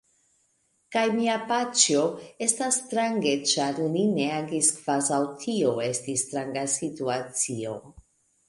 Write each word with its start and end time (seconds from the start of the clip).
Kaj 0.93 1.01
mia 1.17 1.33
paĉjo... 1.51 2.05
estas 2.45 2.79
strange 2.85 3.35
ĉar 3.51 3.83
li 3.97 4.07
ne 4.15 4.27
agis 4.39 4.73
kvazaŭ 4.79 5.23
tio 5.45 5.77
estis 5.93 6.27
stranga 6.27 6.69
situacio. 6.79 7.79